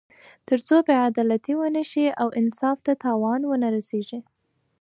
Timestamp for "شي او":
1.91-2.27